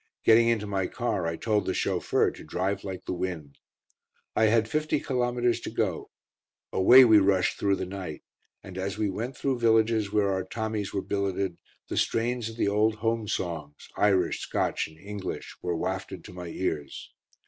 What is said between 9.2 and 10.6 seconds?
through villages where our